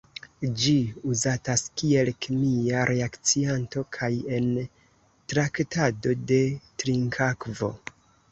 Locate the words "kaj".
3.99-4.09